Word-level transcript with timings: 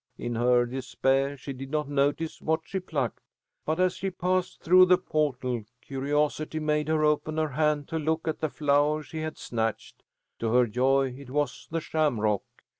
In 0.17 0.33
her 0.33 0.65
despair 0.65 1.37
she 1.37 1.53
did 1.53 1.69
not 1.69 1.87
notice 1.87 2.41
what 2.41 2.61
she 2.65 2.79
plucked, 2.79 3.19
but, 3.65 3.79
as 3.79 3.93
she 3.95 4.09
passed 4.09 4.63
through 4.63 4.87
the 4.87 4.97
portal, 4.97 5.63
curiosity 5.79 6.59
made 6.59 6.87
her 6.87 7.05
open 7.05 7.37
her 7.37 7.49
hand 7.49 7.87
to 7.89 7.99
look 7.99 8.27
at 8.27 8.39
the 8.39 8.49
flower 8.49 9.03
she 9.03 9.19
had 9.19 9.37
snatched. 9.37 10.01
To 10.39 10.51
her 10.53 10.65
joy 10.65 11.11
it 11.15 11.29
was 11.29 11.67
the 11.69 11.81
shamrock. 11.81 12.41